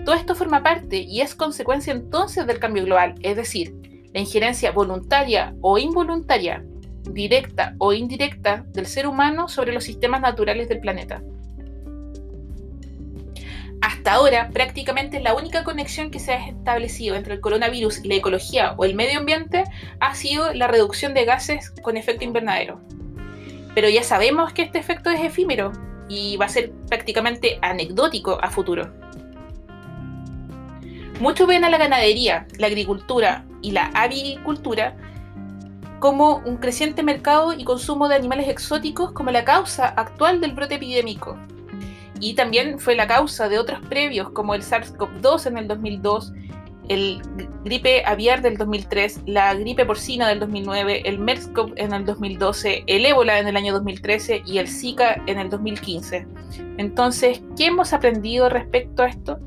Todo 0.04 0.14
esto 0.14 0.34
forma 0.34 0.62
parte 0.62 0.98
y 0.98 1.22
es 1.22 1.34
consecuencia 1.34 1.94
entonces 1.94 2.46
del 2.46 2.58
cambio 2.58 2.84
global, 2.84 3.14
es 3.22 3.36
decir, 3.36 3.74
la 4.12 4.20
injerencia 4.20 4.70
voluntaria 4.70 5.54
o 5.62 5.78
involuntaria, 5.78 6.62
directa 7.10 7.74
o 7.78 7.94
indirecta 7.94 8.66
del 8.68 8.84
ser 8.84 9.06
humano 9.06 9.48
sobre 9.48 9.72
los 9.72 9.84
sistemas 9.84 10.20
naturales 10.20 10.68
del 10.68 10.80
planeta. 10.80 11.22
Hasta 14.04 14.16
ahora, 14.16 14.50
prácticamente 14.52 15.18
la 15.18 15.34
única 15.34 15.64
conexión 15.64 16.10
que 16.10 16.18
se 16.18 16.34
ha 16.34 16.48
establecido 16.48 17.16
entre 17.16 17.32
el 17.32 17.40
coronavirus 17.40 18.04
y 18.04 18.08
la 18.08 18.16
ecología 18.16 18.74
o 18.76 18.84
el 18.84 18.94
medio 18.94 19.18
ambiente 19.18 19.64
ha 19.98 20.14
sido 20.14 20.52
la 20.52 20.66
reducción 20.66 21.14
de 21.14 21.24
gases 21.24 21.70
con 21.80 21.96
efecto 21.96 22.22
invernadero. 22.22 22.82
Pero 23.74 23.88
ya 23.88 24.02
sabemos 24.02 24.52
que 24.52 24.60
este 24.60 24.78
efecto 24.78 25.08
es 25.08 25.22
efímero 25.22 25.72
y 26.06 26.36
va 26.36 26.44
a 26.44 26.50
ser 26.50 26.70
prácticamente 26.86 27.58
anecdótico 27.62 28.38
a 28.42 28.50
futuro. 28.50 28.92
Muchos 31.18 31.48
ven 31.48 31.64
a 31.64 31.70
la 31.70 31.78
ganadería, 31.78 32.46
la 32.58 32.66
agricultura 32.66 33.46
y 33.62 33.70
la 33.70 33.86
avicultura 33.94 34.98
como 35.98 36.42
un 36.44 36.58
creciente 36.58 37.02
mercado 37.02 37.54
y 37.54 37.64
consumo 37.64 38.08
de 38.08 38.16
animales 38.16 38.48
exóticos 38.48 39.12
como 39.12 39.30
la 39.30 39.46
causa 39.46 39.86
actual 39.86 40.42
del 40.42 40.52
brote 40.52 40.74
epidémico 40.74 41.38
y 42.20 42.34
también 42.34 42.78
fue 42.78 42.94
la 42.94 43.06
causa 43.06 43.48
de 43.48 43.58
otros 43.58 43.80
previos 43.88 44.30
como 44.30 44.54
el 44.54 44.62
SARS-CoV-2 44.62 45.46
en 45.46 45.58
el 45.58 45.68
2002, 45.68 46.32
el 46.88 47.22
gripe 47.64 48.04
aviar 48.04 48.42
del 48.42 48.56
2003, 48.56 49.22
la 49.26 49.54
gripe 49.54 49.86
porcina 49.86 50.28
del 50.28 50.40
2009, 50.40 51.02
el 51.06 51.18
MERS-CoV 51.18 51.72
en 51.76 51.94
el 51.94 52.04
2012, 52.04 52.84
el 52.86 53.06
ébola 53.06 53.38
en 53.38 53.48
el 53.48 53.56
año 53.56 53.72
2013 53.72 54.42
y 54.46 54.58
el 54.58 54.68
Zika 54.68 55.22
en 55.26 55.38
el 55.38 55.48
2015. 55.48 56.26
Entonces, 56.76 57.42
¿qué 57.56 57.66
hemos 57.66 57.92
aprendido 57.92 58.48
respecto 58.48 59.02
a 59.02 59.08
esto? 59.08 59.38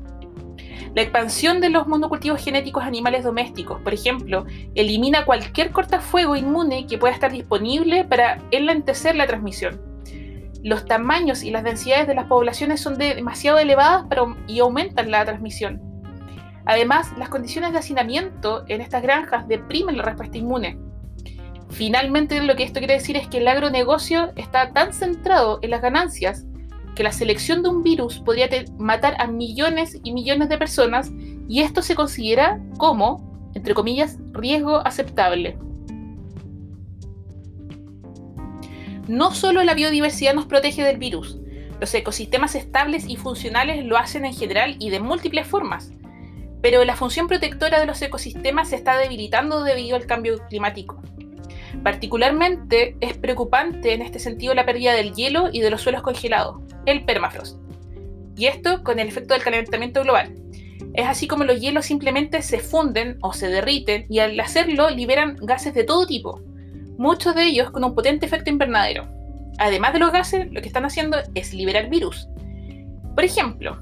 La 0.94 1.02
expansión 1.02 1.60
de 1.60 1.68
los 1.68 1.86
monocultivos 1.86 2.42
genéticos 2.42 2.82
animales 2.82 3.22
domésticos, 3.22 3.80
por 3.82 3.94
ejemplo, 3.94 4.46
elimina 4.74 5.24
cualquier 5.24 5.70
cortafuego 5.70 6.34
inmune 6.34 6.86
que 6.86 6.98
pueda 6.98 7.14
estar 7.14 7.30
disponible 7.30 8.04
para 8.04 8.42
enlentecer 8.50 9.14
la 9.14 9.26
transmisión 9.26 9.87
los 10.62 10.86
tamaños 10.86 11.42
y 11.42 11.50
las 11.50 11.64
densidades 11.64 12.06
de 12.06 12.14
las 12.14 12.26
poblaciones 12.26 12.80
son 12.80 12.98
demasiado 12.98 13.58
elevadas 13.58 14.04
y 14.46 14.58
aumentan 14.60 15.10
la 15.10 15.24
transmisión. 15.24 15.80
Además, 16.66 17.08
las 17.16 17.28
condiciones 17.28 17.72
de 17.72 17.78
hacinamiento 17.78 18.64
en 18.68 18.80
estas 18.80 19.02
granjas 19.02 19.48
deprimen 19.48 19.96
la 19.96 20.02
respuesta 20.02 20.36
inmune. 20.36 20.78
Finalmente, 21.70 22.42
lo 22.42 22.56
que 22.56 22.64
esto 22.64 22.80
quiere 22.80 22.94
decir 22.94 23.16
es 23.16 23.28
que 23.28 23.38
el 23.38 23.48
agronegocio 23.48 24.32
está 24.36 24.72
tan 24.72 24.92
centrado 24.92 25.60
en 25.62 25.70
las 25.70 25.82
ganancias 25.82 26.46
que 26.94 27.02
la 27.02 27.12
selección 27.12 27.62
de 27.62 27.68
un 27.68 27.82
virus 27.82 28.18
podría 28.18 28.48
matar 28.76 29.14
a 29.20 29.26
millones 29.26 29.98
y 30.02 30.12
millones 30.12 30.48
de 30.48 30.58
personas 30.58 31.12
y 31.48 31.60
esto 31.60 31.80
se 31.80 31.94
considera 31.94 32.60
como, 32.76 33.50
entre 33.54 33.72
comillas, 33.74 34.18
riesgo 34.32 34.84
aceptable. 34.84 35.56
No 39.08 39.34
solo 39.34 39.64
la 39.64 39.72
biodiversidad 39.72 40.34
nos 40.34 40.44
protege 40.44 40.84
del 40.84 40.98
virus, 40.98 41.38
los 41.80 41.94
ecosistemas 41.94 42.54
estables 42.54 43.08
y 43.08 43.16
funcionales 43.16 43.82
lo 43.86 43.96
hacen 43.96 44.26
en 44.26 44.34
general 44.34 44.76
y 44.78 44.90
de 44.90 45.00
múltiples 45.00 45.46
formas, 45.46 45.92
pero 46.60 46.84
la 46.84 46.94
función 46.94 47.26
protectora 47.26 47.80
de 47.80 47.86
los 47.86 48.02
ecosistemas 48.02 48.68
se 48.68 48.76
está 48.76 48.98
debilitando 48.98 49.62
debido 49.62 49.96
al 49.96 50.04
cambio 50.04 50.38
climático. 50.48 51.00
Particularmente 51.82 52.96
es 53.00 53.16
preocupante 53.16 53.94
en 53.94 54.02
este 54.02 54.18
sentido 54.18 54.52
la 54.52 54.66
pérdida 54.66 54.92
del 54.92 55.14
hielo 55.14 55.48
y 55.50 55.60
de 55.60 55.70
los 55.70 55.80
suelos 55.80 56.02
congelados, 56.02 56.60
el 56.84 57.06
permafrost. 57.06 57.58
Y 58.36 58.44
esto 58.44 58.84
con 58.84 58.98
el 58.98 59.08
efecto 59.08 59.32
del 59.32 59.42
calentamiento 59.42 60.02
global. 60.02 60.34
Es 60.92 61.06
así 61.06 61.26
como 61.26 61.44
los 61.44 61.60
hielos 61.60 61.86
simplemente 61.86 62.42
se 62.42 62.58
funden 62.58 63.16
o 63.22 63.32
se 63.32 63.48
derriten 63.48 64.04
y 64.10 64.18
al 64.18 64.38
hacerlo 64.38 64.90
liberan 64.90 65.36
gases 65.40 65.72
de 65.72 65.84
todo 65.84 66.06
tipo, 66.06 66.42
muchos 66.98 67.34
de 67.34 67.44
ellos 67.44 67.70
con 67.70 67.84
un 67.84 67.94
potente 67.94 68.26
efecto 68.26 68.50
invernadero. 68.50 69.08
Además 69.58 69.92
de 69.92 70.00
los 70.00 70.12
gases, 70.12 70.52
lo 70.52 70.60
que 70.60 70.68
están 70.68 70.84
haciendo 70.84 71.16
es 71.34 71.54
liberar 71.54 71.88
virus. 71.88 72.28
Por 73.14 73.24
ejemplo, 73.24 73.78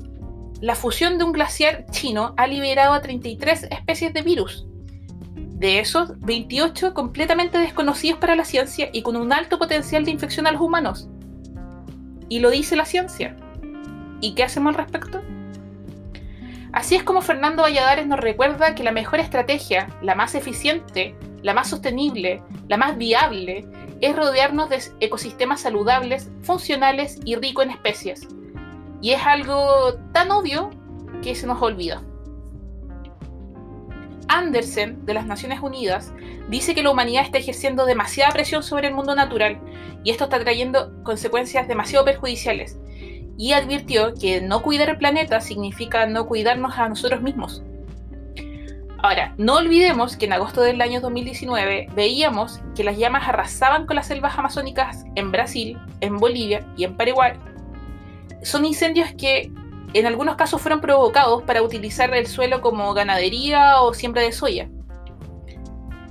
la 0.61 0.75
fusión 0.75 1.19
de 1.19 1.25
un 1.25 1.33
glaciar 1.33 1.85
chino 1.91 2.35
ha 2.37 2.47
liberado 2.47 2.95
a 2.95 3.03
33 3.03 3.65
especies 3.65 4.15
de 4.15 4.23
virus. 4.23 4.67
De 5.27 5.81
esos, 5.81 6.19
28 6.21 6.95
completamente 6.95 7.59
desconocidos 7.59 8.19
para 8.19 8.37
la 8.37 8.45
ciencia 8.45 8.89
y 8.93 9.03
con 9.03 9.17
un 9.17 9.33
alto 9.33 9.59
potencial 9.59 10.05
de 10.05 10.11
infección 10.11 10.47
a 10.47 10.53
los 10.53 10.61
humanos. 10.61 11.09
Y 12.29 12.41
lo 12.41 12.51
dice 12.51 12.77
la 12.77 12.85
ciencia. 12.85 13.37
¿Y 14.21 14.35
qué 14.35 14.45
hacemos 14.45 14.75
al 14.75 14.83
respecto? 14.83 15.23
Así 16.73 16.95
es 16.95 17.03
como 17.03 17.23
Fernando 17.23 17.63
Valladares 17.63 18.07
nos 18.07 18.21
recuerda 18.21 18.75
que 18.75 18.83
la 18.83 18.93
mejor 18.93 19.21
estrategia, 19.21 19.89
la 20.03 20.15
más 20.15 20.35
eficiente, 20.35 21.15
la 21.47 21.55
más 21.55 21.71
sostenible, 21.71 22.43
la 22.67 22.77
más 22.77 22.99
viable, 22.99 23.69
es 24.01 24.17
rodearnos 24.17 24.69
de 24.69 24.83
ecosistemas 24.99 25.61
saludables, 25.61 26.29
funcionales 26.43 27.21
y 27.25 27.37
ricos 27.37 27.65
en 27.65 27.71
especies. 27.71 28.27
Y 29.01 29.13
es 29.13 29.25
algo 29.25 29.95
tan 30.13 30.33
obvio 30.33 30.71
que 31.23 31.37
se 31.37 31.47
nos 31.47 31.63
olvida. 31.63 32.03
Andersen, 34.27 35.07
de 35.07 35.15
las 35.15 35.25
Naciones 35.25 35.61
Unidas, 35.63 36.13
dice 36.51 36.75
que 36.75 36.83
la 36.83 36.91
humanidad 36.91 37.23
está 37.23 37.39
ejerciendo 37.39 37.87
demasiada 37.87 38.33
presión 38.33 38.65
sobre 38.65 38.89
el 38.89 38.95
mundo 38.95 39.15
natural 39.15 39.61
y 40.03 40.11
esto 40.11 40.25
está 40.25 40.41
trayendo 40.41 41.01
consecuencias 41.05 41.69
demasiado 41.69 42.05
perjudiciales. 42.05 42.77
Y 43.39 43.53
advirtió 43.53 44.15
que 44.15 44.41
no 44.41 44.63
cuidar 44.63 44.91
el 44.91 44.99
planeta 44.99 45.41
significa 45.41 46.07
no 46.07 46.27
cuidarnos 46.27 46.77
a 46.77 46.89
nosotros 46.89 47.23
mismos. 47.23 47.63
Ahora, 49.07 49.33
no 49.39 49.55
olvidemos 49.55 50.17
que 50.17 50.25
en 50.25 50.33
agosto 50.33 50.63
del 50.63 50.81
año 50.81 51.01
2019 51.01 51.91
veíamos 51.95 52.61
que 52.75 52.83
las 52.83 52.99
llamas 52.99 53.29
arrasaban 53.29 53.87
con 53.87 53.95
las 53.95 54.09
selvas 54.09 54.37
amazónicas 54.37 55.05
en 55.15 55.31
Brasil, 55.31 55.79
en 56.01 56.17
Bolivia 56.17 56.67
y 56.77 56.83
en 56.83 56.97
Paraguay. 56.97 57.35
Son 58.43 58.65
incendios 58.65 59.13
que 59.17 59.53
en 59.95 60.07
algunos 60.07 60.35
casos 60.35 60.61
fueron 60.61 60.81
provocados 60.81 61.45
para 61.45 61.63
utilizar 61.63 62.13
el 62.17 62.27
suelo 62.27 62.61
como 62.61 62.93
ganadería 62.95 63.81
o 63.81 63.95
siembra 63.95 64.23
de 64.23 64.33
soya. 64.33 64.69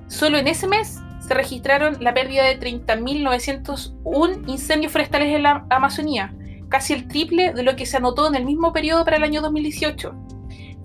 Solo 0.07 0.37
en 0.37 0.47
ese 0.47 0.65
mes 0.65 1.01
se 1.19 1.33
registraron 1.33 1.97
la 1.99 2.13
pérdida 2.13 2.45
de 2.45 2.57
30.901 2.57 4.47
incendios 4.47 4.93
forestales 4.93 5.35
en 5.35 5.43
la 5.43 5.65
Amazonía, 5.69 6.33
casi 6.69 6.93
el 6.93 7.09
triple 7.09 7.51
de 7.51 7.63
lo 7.63 7.75
que 7.75 7.85
se 7.85 7.97
anotó 7.97 8.25
en 8.29 8.35
el 8.35 8.45
mismo 8.45 8.71
periodo 8.71 9.03
para 9.03 9.17
el 9.17 9.23
año 9.23 9.41
2018. 9.41 10.15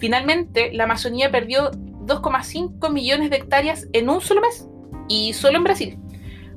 Finalmente, 0.00 0.72
la 0.72 0.84
Amazonía 0.84 1.30
perdió 1.30 1.70
2,5 2.10 2.90
millones 2.92 3.30
de 3.30 3.36
hectáreas 3.36 3.86
en 3.92 4.08
un 4.10 4.20
solo 4.20 4.40
mes 4.40 4.68
y 5.08 5.32
solo 5.32 5.58
en 5.58 5.64
Brasil. 5.64 5.98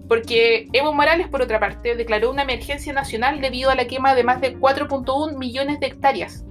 Porque 0.07 0.67
Evo 0.73 0.93
Morales, 0.93 1.27
por 1.27 1.41
otra 1.41 1.59
parte, 1.59 1.95
declaró 1.95 2.29
una 2.31 2.43
emergencia 2.43 2.91
nacional 2.91 3.39
debido 3.39 3.69
a 3.69 3.75
la 3.75 3.87
quema 3.87 4.15
de 4.15 4.23
más 4.23 4.41
de 4.41 4.57
4.1 4.57 5.37
millones 5.37 5.79
de 5.79 5.87
hectáreas, 5.87 6.45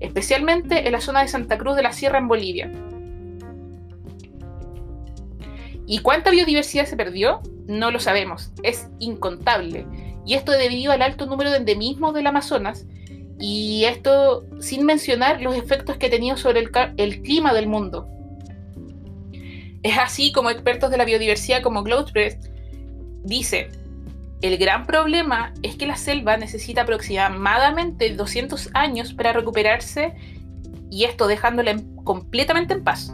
especialmente 0.00 0.86
en 0.86 0.92
la 0.92 1.00
zona 1.00 1.22
de 1.22 1.28
Santa 1.28 1.56
Cruz 1.56 1.76
de 1.76 1.82
la 1.82 1.92
Sierra 1.92 2.18
en 2.18 2.28
Bolivia. 2.28 2.70
¿Y 5.86 6.00
cuánta 6.00 6.30
biodiversidad 6.30 6.84
se 6.84 6.96
perdió? 6.96 7.40
No 7.66 7.90
lo 7.90 7.98
sabemos, 7.98 8.52
es 8.62 8.88
incontable. 8.98 9.86
Y 10.26 10.34
esto 10.34 10.52
debido 10.52 10.92
al 10.92 11.00
alto 11.00 11.24
número 11.24 11.50
de 11.50 11.56
endemismos 11.56 12.12
del 12.12 12.26
Amazonas, 12.26 12.86
y 13.40 13.84
esto 13.84 14.44
sin 14.60 14.84
mencionar 14.84 15.40
los 15.40 15.56
efectos 15.56 15.96
que 15.96 16.06
ha 16.06 16.10
tenido 16.10 16.36
sobre 16.36 16.60
el, 16.60 16.70
el 16.96 17.22
clima 17.22 17.54
del 17.54 17.68
mundo. 17.68 18.08
Es 19.82 19.98
así 19.98 20.32
como 20.32 20.50
expertos 20.50 20.90
de 20.90 20.96
la 20.96 21.04
biodiversidad 21.04 21.62
como 21.62 21.82
Gloutbrest 21.82 22.46
dicen, 23.24 23.68
el 24.40 24.56
gran 24.56 24.86
problema 24.86 25.52
es 25.62 25.76
que 25.76 25.86
la 25.86 25.96
selva 25.96 26.36
necesita 26.36 26.82
aproximadamente 26.82 28.14
200 28.14 28.70
años 28.74 29.12
para 29.12 29.32
recuperarse 29.32 30.14
y 30.90 31.04
esto 31.04 31.26
dejándola 31.26 31.76
completamente 32.04 32.74
en 32.74 32.84
paz. 32.84 33.12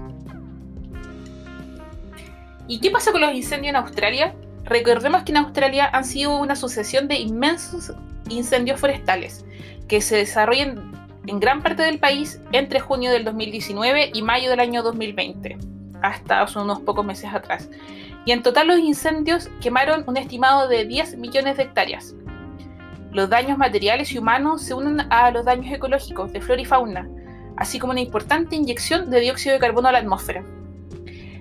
¿Y 2.66 2.80
qué 2.80 2.90
pasa 2.90 3.12
con 3.12 3.20
los 3.20 3.34
incendios 3.34 3.70
en 3.70 3.76
Australia? 3.76 4.34
Recordemos 4.64 5.22
que 5.22 5.32
en 5.32 5.38
Australia 5.38 5.88
han 5.92 6.04
sido 6.04 6.38
una 6.38 6.56
sucesión 6.56 7.08
de 7.08 7.16
inmensos 7.16 7.92
incendios 8.30 8.80
forestales 8.80 9.44
que 9.88 10.00
se 10.00 10.16
desarrollan 10.16 10.92
en 11.26 11.40
gran 11.40 11.62
parte 11.62 11.82
del 11.82 11.98
país 11.98 12.40
entre 12.52 12.80
junio 12.80 13.10
del 13.10 13.24
2019 13.24 14.10
y 14.14 14.22
mayo 14.22 14.50
del 14.50 14.60
año 14.60 14.82
2020, 14.82 15.58
hasta 16.04 16.46
unos 16.56 16.80
pocos 16.80 17.04
meses 17.04 17.32
atrás. 17.32 17.70
Y 18.26 18.32
en 18.32 18.42
total 18.42 18.68
los 18.68 18.78
incendios 18.78 19.48
quemaron 19.60 20.04
un 20.06 20.16
estimado 20.16 20.68
de 20.68 20.84
10 20.84 21.16
millones 21.16 21.56
de 21.56 21.64
hectáreas. 21.64 22.14
Los 23.12 23.30
daños 23.30 23.58
materiales 23.58 24.12
y 24.12 24.18
humanos 24.18 24.62
se 24.62 24.74
unen 24.74 25.00
a 25.10 25.30
los 25.30 25.44
daños 25.44 25.72
ecológicos 25.72 26.32
de 26.32 26.40
flora 26.40 26.60
y 26.60 26.64
fauna, 26.64 27.08
así 27.56 27.78
como 27.78 27.92
una 27.92 28.00
importante 28.00 28.56
inyección 28.56 29.10
de 29.10 29.20
dióxido 29.20 29.54
de 29.54 29.60
carbono 29.60 29.88
a 29.88 29.92
la 29.92 29.98
atmósfera. 29.98 30.44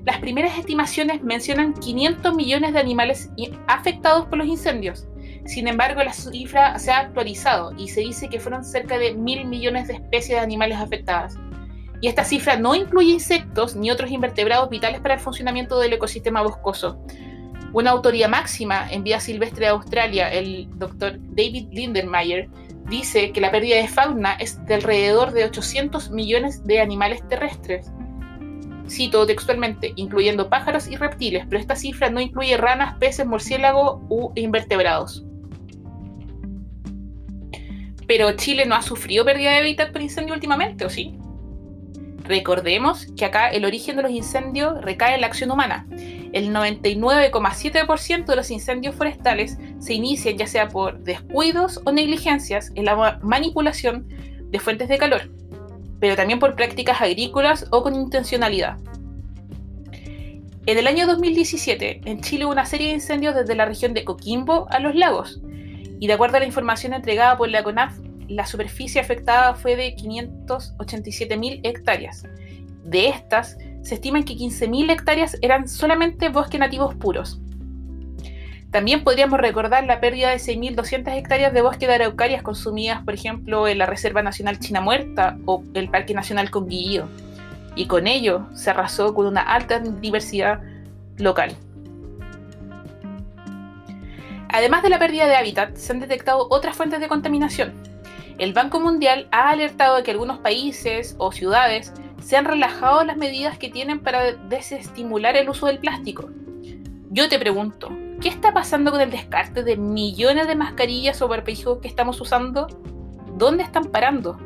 Las 0.05 0.19
primeras 0.19 0.57
estimaciones 0.57 1.23
mencionan 1.23 1.73
500 1.73 2.35
millones 2.35 2.73
de 2.73 2.79
animales 2.79 3.29
afectados 3.67 4.25
por 4.25 4.37
los 4.37 4.47
incendios. 4.47 5.07
Sin 5.45 5.67
embargo, 5.67 6.03
la 6.03 6.13
cifra 6.13 6.77
se 6.77 6.91
ha 6.91 6.99
actualizado 6.99 7.73
y 7.77 7.87
se 7.87 8.01
dice 8.01 8.29
que 8.29 8.39
fueron 8.39 8.63
cerca 8.63 8.97
de 8.97 9.13
mil 9.13 9.45
millones 9.45 9.87
de 9.87 9.95
especies 9.95 10.37
de 10.37 10.43
animales 10.43 10.77
afectadas. 10.77 11.37
Y 12.03 12.09
esta 12.09 12.25
cifra 12.25 12.57
no 12.57 12.75
incluye 12.75 13.13
insectos 13.13 13.77
ni 13.77 13.89
otros 13.89 14.11
invertebrados 14.11 14.69
vitales 14.69 14.99
para 14.99 15.13
el 15.13 15.21
funcionamiento 15.21 15.79
del 15.79 15.93
ecosistema 15.93 16.41
boscoso. 16.41 17.01
Una 17.71 17.91
autoría 17.91 18.27
máxima 18.27 18.91
en 18.91 19.05
vida 19.05 19.21
silvestre 19.21 19.67
de 19.67 19.71
Australia, 19.71 20.29
el 20.29 20.67
doctor 20.77 21.17
David 21.17 21.69
Lindenmayer, 21.71 22.49
dice 22.89 23.31
que 23.31 23.39
la 23.39 23.51
pérdida 23.51 23.77
de 23.77 23.87
fauna 23.87 24.33
es 24.33 24.61
de 24.65 24.73
alrededor 24.73 25.31
de 25.31 25.45
800 25.45 26.11
millones 26.11 26.65
de 26.65 26.81
animales 26.81 27.25
terrestres. 27.29 27.89
Cito 28.89 29.25
textualmente, 29.25 29.93
incluyendo 29.95 30.49
pájaros 30.49 30.89
y 30.89 30.97
reptiles, 30.97 31.45
pero 31.49 31.61
esta 31.61 31.77
cifra 31.77 32.09
no 32.09 32.19
incluye 32.19 32.57
ranas, 32.57 32.97
peces, 32.97 33.25
murciélagos 33.25 34.01
u 34.09 34.33
invertebrados. 34.35 35.23
Pero 38.09 38.33
Chile 38.33 38.65
no 38.65 38.75
ha 38.75 38.81
sufrido 38.81 39.23
pérdida 39.23 39.51
de 39.51 39.59
hábitat 39.59 39.93
por 39.93 40.01
incendio 40.01 40.33
últimamente, 40.33 40.83
¿o 40.83 40.89
sí? 40.89 41.17
Recordemos 42.23 43.07
que 43.17 43.25
acá 43.25 43.49
el 43.49 43.65
origen 43.65 43.97
de 43.97 44.03
los 44.03 44.11
incendios 44.11 44.81
recae 44.81 45.15
en 45.15 45.21
la 45.21 45.27
acción 45.27 45.51
humana. 45.51 45.85
El 46.31 46.53
99,7% 46.53 48.25
de 48.25 48.35
los 48.35 48.49
incendios 48.49 48.95
forestales 48.95 49.57
se 49.79 49.93
inician 49.93 50.37
ya 50.37 50.47
sea 50.47 50.69
por 50.69 50.99
descuidos 50.99 51.81
o 51.85 51.91
negligencias 51.91 52.71
en 52.75 52.85
la 52.85 53.19
manipulación 53.21 54.07
de 54.49 54.59
fuentes 54.59 54.87
de 54.87 54.97
calor, 54.97 55.29
pero 55.99 56.15
también 56.15 56.39
por 56.39 56.55
prácticas 56.55 57.01
agrícolas 57.01 57.67
o 57.71 57.83
con 57.83 57.95
intencionalidad. 57.95 58.77
En 60.65 60.77
el 60.77 60.87
año 60.87 61.07
2017, 61.07 62.01
en 62.05 62.21
Chile 62.21 62.45
hubo 62.45 62.53
una 62.53 62.65
serie 62.65 62.87
de 62.87 62.93
incendios 62.93 63.35
desde 63.35 63.53
la 63.53 63.65
región 63.65 63.93
de 63.93 64.05
Coquimbo 64.05 64.65
a 64.69 64.79
los 64.79 64.95
lagos, 64.95 65.41
y 65.99 66.07
de 66.07 66.13
acuerdo 66.13 66.37
a 66.37 66.39
la 66.39 66.45
información 66.45 66.93
entregada 66.93 67.37
por 67.37 67.49
la 67.49 67.63
CONAF, 67.63 67.97
la 68.27 68.45
superficie 68.45 69.01
afectada 69.01 69.55
fue 69.55 69.75
de 69.75 69.95
587.000 69.95 71.61
hectáreas. 71.63 72.23
De 72.83 73.09
estas, 73.09 73.57
se 73.81 73.95
estiman 73.95 74.23
que 74.23 74.35
15.000 74.35 74.91
hectáreas 74.91 75.37
eran 75.41 75.67
solamente 75.67 76.29
bosques 76.29 76.59
nativos 76.59 76.95
puros. 76.95 77.39
También 78.71 79.03
podríamos 79.03 79.39
recordar 79.39 79.83
la 79.85 79.99
pérdida 79.99 80.31
de 80.31 80.37
6.200 80.37 81.15
hectáreas 81.15 81.53
de 81.53 81.61
bosque 81.61 81.85
de 81.85 81.93
araucarias 81.93 82.41
consumidas, 82.41 83.03
por 83.03 83.13
ejemplo, 83.13 83.67
en 83.67 83.77
la 83.77 83.85
Reserva 83.85 84.23
Nacional 84.23 84.57
China 84.59 84.81
Muerta 84.81 85.37
o 85.45 85.63
el 85.75 85.89
Parque 85.89 86.15
Nacional 86.15 86.49
Conguillío. 86.49 87.07
Y 87.75 87.85
con 87.85 88.07
ello 88.07 88.47
se 88.55 88.71
arrasó 88.71 89.13
con 89.13 89.27
una 89.27 89.41
alta 89.41 89.79
diversidad 89.79 90.61
local. 91.17 91.55
Además 94.49 94.81
de 94.81 94.89
la 94.89 94.99
pérdida 94.99 95.27
de 95.27 95.35
hábitat, 95.35 95.75
se 95.75 95.91
han 95.91 95.99
detectado 95.99 96.47
otras 96.49 96.75
fuentes 96.75 96.99
de 96.99 97.07
contaminación, 97.07 97.73
el 98.43 98.51
Banco 98.51 98.81
Mundial 98.81 99.29
ha 99.31 99.51
alertado 99.51 99.95
de 99.95 100.03
que 100.03 100.11
algunos 100.11 100.39
países 100.39 101.15
o 101.17 101.31
ciudades 101.31 101.93
se 102.21 102.35
han 102.35 102.43
relajado 102.43 103.05
las 103.05 103.15
medidas 103.15 103.57
que 103.57 103.69
tienen 103.69 104.01
para 104.01 104.33
desestimular 104.33 105.37
el 105.37 105.47
uso 105.47 105.67
del 105.67 105.79
plástico. 105.79 106.29
Yo 107.09 107.29
te 107.29 107.39
pregunto, 107.39 107.89
¿qué 108.19 108.27
está 108.27 108.53
pasando 108.53 108.91
con 108.91 108.99
el 108.99 109.11
descarte 109.11 109.63
de 109.63 109.77
millones 109.77 110.45
de 110.47 110.55
mascarillas 110.55 111.21
o 111.21 111.29
barbijos 111.29 111.79
que 111.79 111.87
estamos 111.87 112.19
usando? 112.19 112.67
¿Dónde 113.37 113.63
están 113.63 113.85
parando? 113.85 114.37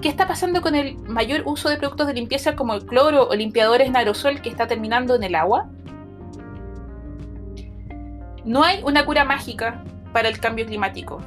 ¿Qué 0.00 0.08
está 0.08 0.26
pasando 0.26 0.62
con 0.62 0.74
el 0.74 0.96
mayor 1.00 1.42
uso 1.44 1.68
de 1.68 1.76
productos 1.76 2.06
de 2.06 2.14
limpieza 2.14 2.56
como 2.56 2.72
el 2.72 2.86
cloro 2.86 3.28
o 3.28 3.34
limpiadores 3.34 3.88
en 3.88 3.96
aerosol 3.96 4.40
que 4.40 4.48
está 4.48 4.66
terminando 4.66 5.16
en 5.16 5.22
el 5.22 5.34
agua? 5.34 5.68
No 8.46 8.64
hay 8.64 8.82
una 8.82 9.04
cura 9.04 9.26
mágica 9.26 9.84
para 10.14 10.30
el 10.30 10.38
cambio 10.40 10.64
climático, 10.64 11.20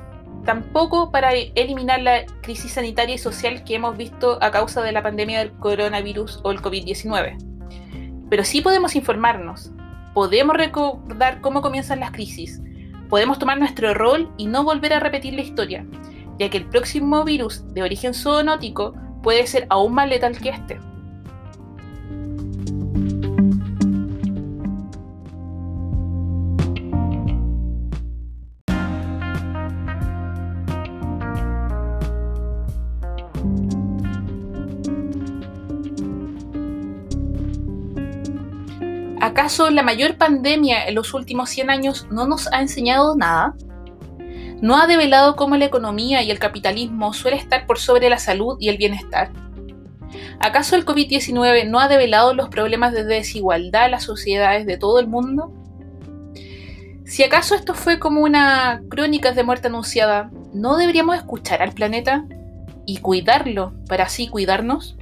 tampoco 0.47 1.11
para 1.11 1.33
eliminar 1.33 2.01
la 2.01 2.25
crisis 2.41 2.71
sanitaria 2.71 3.15
y 3.15 3.17
social 3.17 3.65
que 3.65 3.75
hemos 3.75 3.97
visto 3.97 4.39
a 4.41 4.49
causa 4.49 4.81
de 4.81 4.93
la 4.93 5.03
pandemia 5.03 5.39
del 5.39 5.51
coronavirus 5.51 6.39
o 6.41 6.51
el 6.51 6.61
COVID-19. 6.61 7.37
Pero 8.29 8.43
sí 8.45 8.61
podemos 8.61 8.95
informarnos, 8.95 9.71
podemos 10.13 10.55
recordar 10.55 11.41
cómo 11.41 11.61
comienzan 11.61 11.99
las 11.99 12.11
crisis, 12.11 12.61
podemos 13.09 13.39
tomar 13.39 13.59
nuestro 13.59 13.93
rol 13.93 14.31
y 14.37 14.47
no 14.47 14.63
volver 14.63 14.93
a 14.93 15.01
repetir 15.01 15.33
la 15.33 15.41
historia, 15.41 15.85
ya 16.39 16.49
que 16.49 16.57
el 16.57 16.65
próximo 16.69 17.25
virus 17.25 17.65
de 17.73 17.83
origen 17.83 18.13
zoonótico 18.13 18.95
puede 19.21 19.45
ser 19.47 19.67
aún 19.69 19.95
más 19.95 20.07
letal 20.07 20.37
que 20.37 20.49
este. 20.49 20.79
¿Acaso 39.37 39.69
la 39.69 39.83
mayor 39.83 40.17
pandemia 40.17 40.87
en 40.87 40.95
los 40.95 41.13
últimos 41.13 41.51
100 41.51 41.69
años 41.69 42.07
no 42.09 42.25
nos 42.25 42.51
ha 42.51 42.59
enseñado 42.59 43.15
nada? 43.15 43.53
¿No 44.63 44.77
ha 44.77 44.87
develado 44.87 45.35
cómo 45.35 45.55
la 45.57 45.65
economía 45.65 46.23
y 46.23 46.31
el 46.31 46.39
capitalismo 46.39 47.13
suele 47.13 47.37
estar 47.37 47.67
por 47.67 47.77
sobre 47.77 48.09
la 48.09 48.17
salud 48.17 48.57
y 48.59 48.69
el 48.69 48.77
bienestar? 48.77 49.29
¿Acaso 50.39 50.75
el 50.75 50.85
COVID-19 50.85 51.69
no 51.69 51.79
ha 51.79 51.87
develado 51.87 52.33
los 52.33 52.49
problemas 52.49 52.93
de 52.93 53.03
desigualdad 53.03 53.85
en 53.85 53.91
las 53.91 54.05
sociedades 54.05 54.65
de 54.65 54.79
todo 54.79 54.97
el 54.99 55.05
mundo? 55.05 55.53
Si 57.05 57.23
acaso 57.23 57.53
esto 57.53 57.75
fue 57.75 57.99
como 57.99 58.21
una 58.21 58.81
crónica 58.89 59.33
de 59.33 59.43
muerte 59.43 59.67
anunciada, 59.67 60.31
¿no 60.51 60.77
deberíamos 60.77 61.15
escuchar 61.15 61.61
al 61.61 61.73
planeta 61.73 62.25
y 62.87 62.97
cuidarlo 62.97 63.75
para 63.87 64.05
así 64.05 64.29
cuidarnos? 64.29 64.97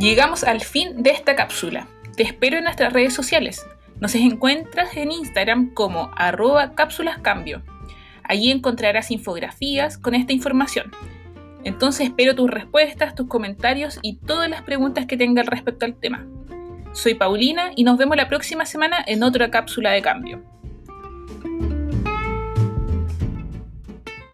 Llegamos 0.00 0.44
al 0.44 0.62
fin 0.62 1.02
de 1.02 1.10
esta 1.10 1.36
cápsula. 1.36 1.86
Te 2.16 2.22
espero 2.22 2.56
en 2.56 2.64
nuestras 2.64 2.94
redes 2.94 3.12
sociales. 3.12 3.66
Nos 4.00 4.14
encuentras 4.14 4.96
en 4.96 5.12
Instagram 5.12 5.74
como 5.74 6.10
arroba 6.16 6.72
cápsulascambio. 6.72 7.62
Allí 8.22 8.50
encontrarás 8.50 9.10
infografías 9.10 9.98
con 9.98 10.14
esta 10.14 10.32
información. 10.32 10.90
Entonces 11.64 12.06
espero 12.06 12.34
tus 12.34 12.50
respuestas, 12.50 13.14
tus 13.14 13.28
comentarios 13.28 13.98
y 14.00 14.16
todas 14.16 14.48
las 14.48 14.62
preguntas 14.62 15.04
que 15.04 15.18
tengas 15.18 15.44
respecto 15.44 15.84
al 15.84 15.96
tema. 15.96 16.26
Soy 16.94 17.12
Paulina 17.12 17.72
y 17.76 17.84
nos 17.84 17.98
vemos 17.98 18.16
la 18.16 18.26
próxima 18.26 18.64
semana 18.64 19.04
en 19.06 19.22
otra 19.22 19.50
cápsula 19.50 19.90
de 19.90 20.00
cambio. 20.00 20.42